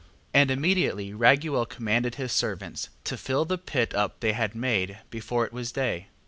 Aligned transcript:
8:20. 0.29 0.29
And 0.33 0.49
immediately 0.49 1.13
Raguel 1.13 1.69
commanded 1.69 2.15
his 2.15 2.31
servants, 2.31 2.89
to 3.03 3.17
fill 3.17 3.41
up 3.43 3.47
the 3.49 3.59
pit 3.59 3.93
they 4.19 4.33
had 4.33 4.55
made, 4.55 4.97
before 5.11 5.45
it 5.45 5.53
was 5.53 5.71
day. 5.71 6.07